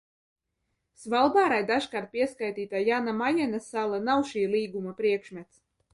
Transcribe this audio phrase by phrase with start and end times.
[1.01, 5.63] Svalbārai dažkārt pieskaitītā Jana Majena sala nav šī līguma priekšmets.